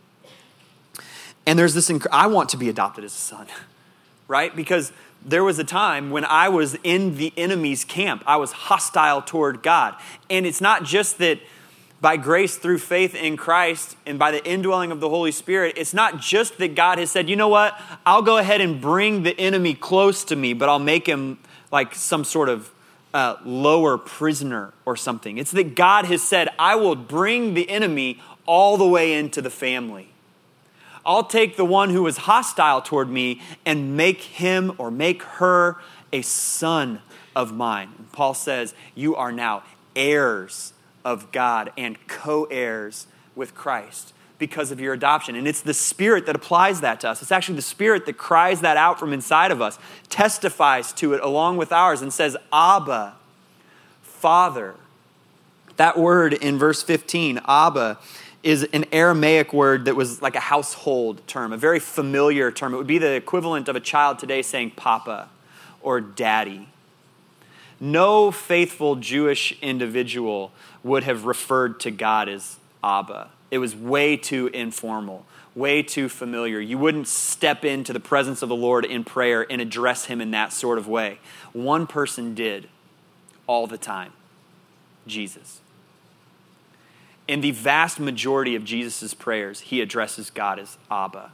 [1.45, 3.47] And there's this, inc- I want to be adopted as a son,
[4.29, 4.55] right?
[4.55, 4.93] Because
[5.25, 8.23] there was a time when I was in the enemy's camp.
[8.27, 9.97] I was hostile toward God.
[10.31, 11.41] And it's not just that
[12.01, 15.93] by grace through faith in Christ and by the indwelling of the Holy Spirit, it's
[15.93, 19.39] not just that God has said, you know what, I'll go ahead and bring the
[19.39, 21.39] enemy close to me, but I'll make him
[21.73, 22.73] like some sort of
[23.13, 25.39] uh, lower prisoner or something.
[25.39, 29.51] It's that God has said, I will bring the enemy all the way into the
[29.51, 30.11] family.
[31.05, 35.77] I'll take the one who is hostile toward me and make him or make her
[36.13, 37.01] a son
[37.35, 37.91] of mine.
[37.99, 39.63] And Paul says, You are now
[39.97, 40.75] heirs
[41.09, 45.37] of God and co heirs with Christ because of your adoption.
[45.37, 47.23] And it's the Spirit that applies that to us.
[47.23, 49.79] It's actually the Spirit that cries that out from inside of us,
[50.11, 53.15] testifies to it along with ours, and says, Abba,
[54.03, 54.75] Father.
[55.79, 57.99] That word in verse 15, Abba,
[58.43, 62.75] is an Aramaic word that was like a household term, a very familiar term.
[62.75, 65.31] It would be the equivalent of a child today saying papa
[65.81, 66.69] or daddy.
[67.81, 73.31] No faithful Jewish individual would have referred to God as Abba.
[73.51, 76.61] It was way too informal, way too familiar.
[76.61, 80.33] You wouldn't step into the presence of the Lord in prayer and address him in
[80.33, 81.19] that sort of way.
[81.53, 82.69] One person did
[83.47, 84.13] all the time
[85.07, 85.61] Jesus.
[87.27, 91.31] In the vast majority of Jesus' prayers, he addresses God as Abba,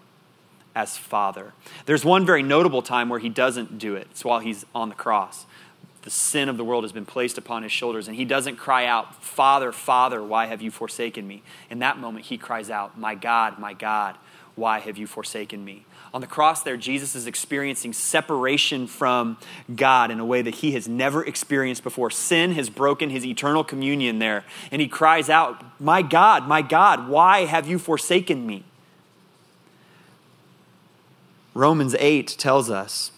[0.74, 1.52] as Father.
[1.86, 4.08] There's one very notable time where he doesn't do it.
[4.10, 5.46] It's while he's on the cross
[6.04, 8.84] the sin of the world has been placed upon his shoulders, and he doesn't cry
[8.84, 11.42] out, Father, Father, why have you forsaken me?
[11.70, 14.18] In that moment, he cries out, My God, my God,
[14.54, 15.86] why have you forsaken me?
[16.12, 19.38] On the cross, there, Jesus is experiencing separation from
[19.74, 22.10] God in a way that he has never experienced before.
[22.10, 27.08] Sin has broken his eternal communion there, and he cries out, My God, my God,
[27.08, 28.64] why have you forsaken me?
[31.54, 33.10] Romans 8 tells us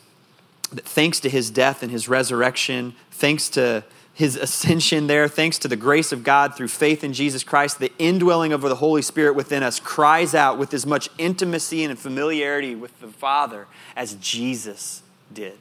[0.69, 5.69] that thanks to his death and his resurrection, thanks to his ascension there, thanks to
[5.69, 9.35] the grace of God through faith in Jesus Christ, the indwelling of the Holy Spirit
[9.35, 15.03] within us cries out with as much intimacy and familiarity with the Father as Jesus
[15.33, 15.59] did.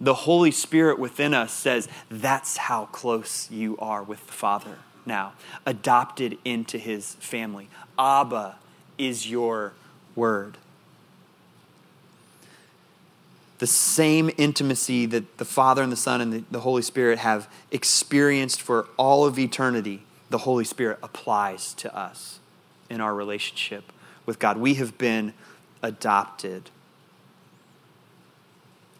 [0.00, 5.34] The Holy Spirit within us says, That's how close you are with the Father now,
[5.66, 7.68] adopted into his family.
[7.98, 8.56] Abba
[8.98, 9.72] is your
[10.14, 10.56] word
[13.58, 17.48] the same intimacy that the Father and the Son and the, the, Holy Spirit have
[17.70, 22.40] experienced for all of eternity, the Holy Spirit applies to us
[22.90, 23.92] in our relationship
[24.26, 24.58] with God.
[24.58, 25.34] We have been
[25.82, 26.70] adopted.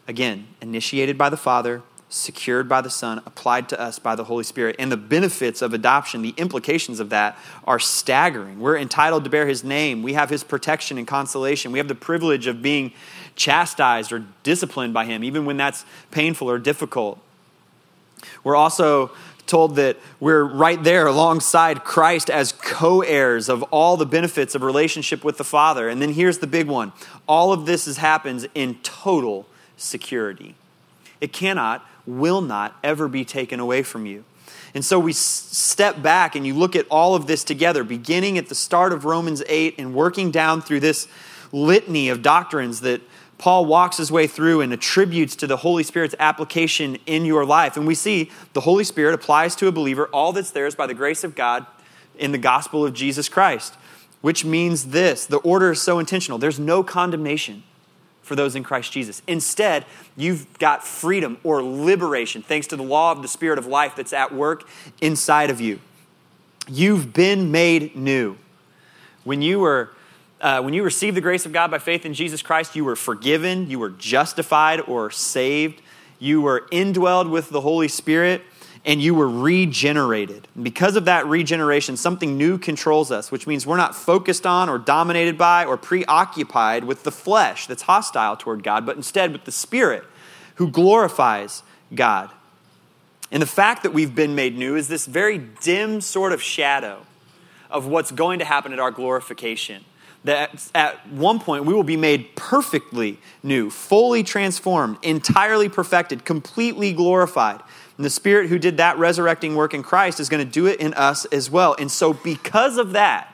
[0.07, 1.81] Again, initiated by the Father,
[2.15, 4.75] secured by the Son, applied to us by the Holy Spirit.
[4.79, 8.59] And the benefits of adoption, the implications of that are staggering.
[8.59, 11.95] We're entitled to bear His name, we have His protection and consolation, we have the
[11.95, 12.93] privilege of being
[13.35, 17.19] chastised or disciplined by Him, even when that's painful or difficult.
[18.43, 19.11] We're also
[19.45, 24.63] told that we're right there alongside Christ as co heirs of all the benefits of
[24.63, 25.89] relationship with the Father.
[25.89, 26.93] And then here's the big one
[27.27, 29.45] all of this is, happens in total
[29.77, 30.55] security.
[31.21, 34.23] It cannot, will not ever be taken away from you.
[34.73, 38.49] And so we step back and you look at all of this together, beginning at
[38.49, 41.07] the start of Romans 8 and working down through this
[41.51, 43.01] litany of doctrines that
[43.37, 47.77] Paul walks his way through and attributes to the Holy Spirit's application in your life.
[47.77, 50.93] And we see the Holy Spirit applies to a believer all that's theirs by the
[50.93, 51.65] grace of God
[52.17, 53.75] in the gospel of Jesus Christ,
[54.21, 56.37] which means this the order is so intentional.
[56.37, 57.63] There's no condemnation
[58.25, 59.21] for those in Christ Jesus.
[59.27, 59.85] Instead,
[60.17, 64.13] you've got freedom or liberation thanks to the law of the Spirit of life that's
[64.13, 64.67] at work
[64.99, 65.79] inside of you.
[66.67, 68.37] You've been made new.
[69.23, 69.91] When you were
[70.41, 72.95] uh, when you received the grace of God by faith in Jesus Christ, you were
[72.95, 75.81] forgiven, you were justified or saved,
[76.19, 78.41] you were indwelled with the Holy Spirit,
[78.85, 80.47] and you were regenerated.
[80.53, 84.69] And because of that regeneration, something new controls us, which means we're not focused on
[84.69, 89.45] or dominated by or preoccupied with the flesh that's hostile toward God, but instead with
[89.45, 90.03] the Spirit
[90.55, 91.63] who glorifies
[91.93, 92.29] God.
[93.31, 97.05] And the fact that we've been made new is this very dim sort of shadow
[97.71, 99.83] of what's going to happen at our glorification
[100.25, 106.91] that at one point we will be made perfectly new, fully transformed, entirely perfected, completely
[106.93, 107.61] glorified.
[107.97, 110.79] And the Spirit who did that resurrecting work in Christ is going to do it
[110.79, 111.75] in us as well.
[111.79, 113.33] And so, because of that,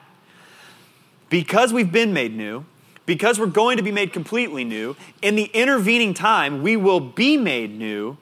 [1.29, 2.65] because we've been made new,
[3.05, 7.37] because we're going to be made completely new, in the intervening time, we will be
[7.37, 8.17] made new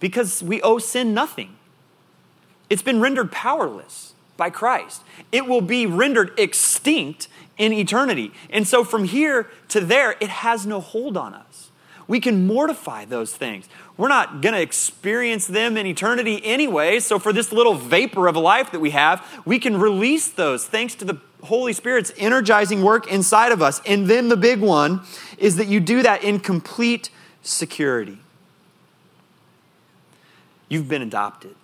[0.00, 1.56] because we owe sin nothing.
[2.70, 5.02] It's been rendered powerless by Christ.
[5.32, 8.32] It will be rendered extinct in eternity.
[8.50, 11.67] And so from here to there, it has no hold on us.
[12.08, 13.68] We can mortify those things.
[13.96, 16.98] We're not going to experience them in eternity anyway.
[16.98, 20.66] So, for this little vapor of a life that we have, we can release those
[20.66, 23.80] thanks to the Holy Spirit's energizing work inside of us.
[23.86, 25.02] And then the big one
[25.36, 27.10] is that you do that in complete
[27.42, 28.18] security.
[30.68, 31.54] You've been adopted,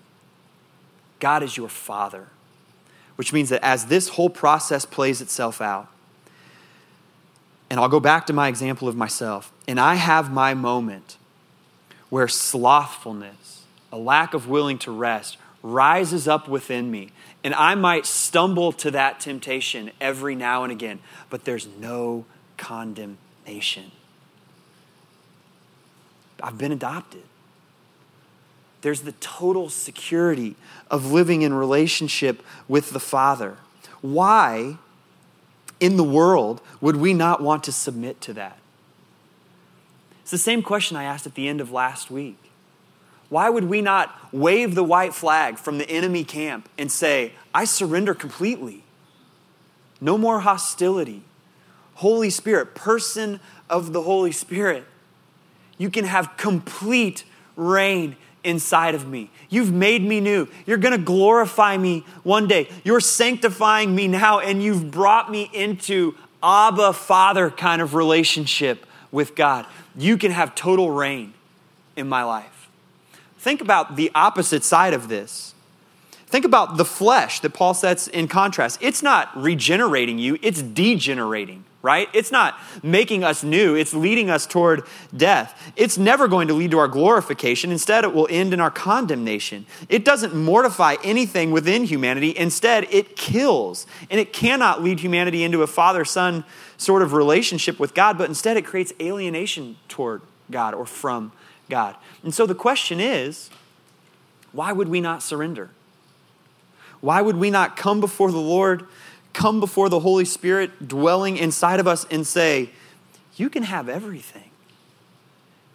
[1.18, 2.28] God is your Father
[3.16, 5.88] which means that as this whole process plays itself out,
[7.70, 11.16] and I'll go back to my example of myself, and I have my moment
[12.10, 17.10] where slothfulness, a lack of willing to rest, rises up within me.
[17.42, 21.00] And I might stumble to that temptation every now and again,
[21.30, 22.24] but there's no
[22.56, 23.90] condemnation.
[26.42, 27.22] I've been adopted.
[28.82, 30.56] There's the total security
[30.90, 33.56] of living in relationship with the Father.
[34.02, 34.76] Why
[35.80, 38.58] in the world would we not want to submit to that?
[40.24, 42.38] It's the same question I asked at the end of last week.
[43.28, 47.66] Why would we not wave the white flag from the enemy camp and say, I
[47.66, 48.84] surrender completely?
[50.00, 51.24] No more hostility.
[51.96, 54.86] Holy Spirit, person of the Holy Spirit,
[55.76, 59.30] you can have complete reign inside of me.
[59.50, 60.48] You've made me new.
[60.64, 62.70] You're going to glorify me one day.
[62.82, 69.34] You're sanctifying me now, and you've brought me into Abba Father kind of relationship with
[69.34, 69.66] God.
[69.97, 71.34] You can have total reign
[71.97, 72.68] in my life.
[73.38, 75.55] Think about the opposite side of this.
[76.26, 78.78] Think about the flesh that Paul sets in contrast.
[78.80, 82.09] It's not regenerating you, it's degenerating right?
[82.14, 85.72] It's not making us new, it's leading us toward death.
[85.76, 87.70] It's never going to lead to our glorification.
[87.70, 89.66] Instead, it will end in our condemnation.
[89.91, 92.35] It doesn't mortify anything within humanity.
[92.39, 93.87] Instead, it kills.
[94.11, 96.45] And it cannot lead humanity into a father son
[96.78, 101.32] sort of relationship with God, but instead, it creates alienation toward God or from
[101.68, 101.97] God.
[102.22, 103.51] And so the question is
[104.53, 105.68] why would we not surrender?
[107.03, 108.87] Why would we not come before the Lord?
[109.35, 112.70] Come before the Holy Spirit dwelling inside of us and say,
[113.37, 114.51] You can have everything.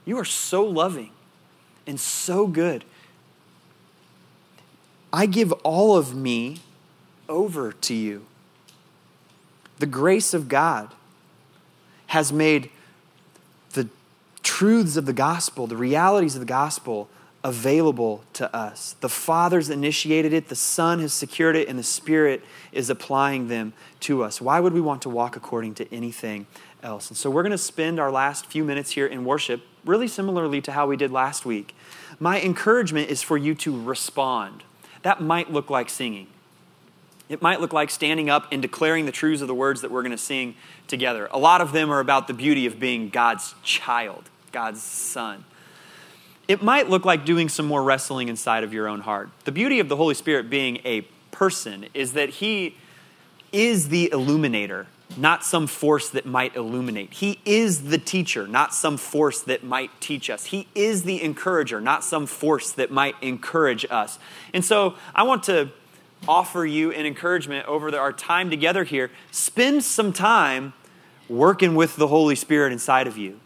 [0.05, 1.11] You are so loving
[1.85, 2.83] and so good.
[5.13, 6.57] I give all of me
[7.27, 8.25] over to you.
[9.77, 10.93] The grace of God
[12.07, 12.69] has made
[13.73, 13.87] the
[14.41, 17.07] truths of the gospel, the realities of the gospel,
[17.43, 18.95] available to us.
[18.99, 23.73] The Father's initiated it, the Son has secured it, and the Spirit is applying them
[24.01, 24.41] to us.
[24.41, 26.47] Why would we want to walk according to anything
[26.83, 27.09] else?
[27.09, 30.59] And so we're going to spend our last few minutes here in worship, really similarly
[30.61, 31.75] to how we did last week.
[32.19, 34.63] My encouragement is for you to respond.
[35.03, 36.27] That might look like singing.
[37.29, 40.01] It might look like standing up and declaring the truths of the words that we're
[40.01, 40.55] going to sing
[40.87, 41.29] together.
[41.31, 45.45] A lot of them are about the beauty of being God's child, God's son
[46.49, 49.29] it might look like doing some more wrestling inside of your own heart.
[49.45, 52.75] The beauty of the Holy Spirit being a person is that He
[53.51, 57.13] is the illuminator, not some force that might illuminate.
[57.13, 60.45] He is the teacher, not some force that might teach us.
[60.45, 64.17] He is the encourager, not some force that might encourage us.
[64.51, 65.69] And so I want to
[66.27, 69.11] offer you an encouragement over our time together here.
[69.29, 70.73] Spend some time
[71.29, 73.39] working with the Holy Spirit inside of you.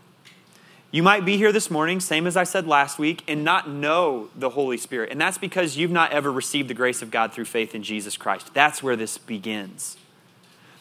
[0.93, 4.29] You might be here this morning, same as I said last week, and not know
[4.35, 5.11] the Holy Spirit.
[5.11, 8.15] And that's because you've not ever received the grace of God through faith in Jesus
[8.15, 8.53] Christ.
[8.53, 9.97] That's where this begins.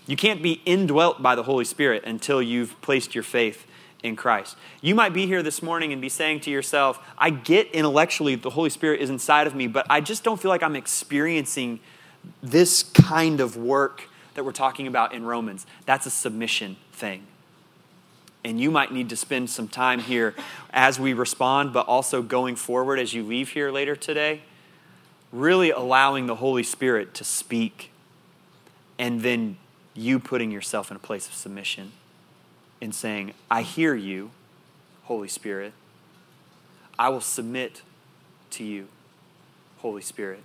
[0.07, 3.67] You can't be indwelt by the Holy Spirit until you've placed your faith
[4.03, 4.59] in Christ.
[4.83, 8.51] You might be here this morning and be saying to yourself, I get intellectually the
[8.51, 11.81] Holy Spirit is inside of me, but I just don't feel like I'm experiencing
[12.43, 15.65] this kind of work that we're talking about in Romans.
[15.87, 17.29] That's a submission thing.
[18.45, 20.35] And you might need to spend some time here
[20.71, 24.43] as we respond, but also going forward as you leave here later today,
[25.31, 27.91] really allowing the Holy Spirit to speak,
[28.99, 29.59] and then
[29.95, 31.93] you putting yourself in a place of submission
[32.81, 34.31] and saying, I hear you,
[35.05, 35.73] Holy Spirit.
[36.99, 37.83] I will submit
[38.51, 38.89] to you,
[39.79, 40.41] Holy Spirit.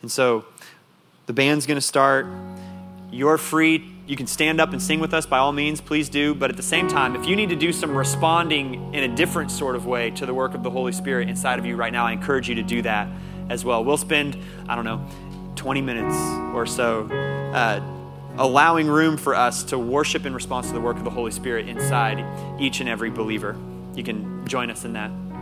[0.00, 0.46] And so
[1.26, 2.26] the band's going to start.
[3.10, 3.91] You're free.
[4.06, 6.34] You can stand up and sing with us by all means, please do.
[6.34, 9.50] But at the same time, if you need to do some responding in a different
[9.50, 12.04] sort of way to the work of the Holy Spirit inside of you right now,
[12.04, 13.08] I encourage you to do that
[13.48, 13.84] as well.
[13.84, 14.36] We'll spend,
[14.68, 15.06] I don't know,
[15.54, 16.16] 20 minutes
[16.54, 17.04] or so
[17.52, 17.80] uh,
[18.38, 21.68] allowing room for us to worship in response to the work of the Holy Spirit
[21.68, 22.24] inside
[22.60, 23.56] each and every believer.
[23.94, 25.10] You can join us in that.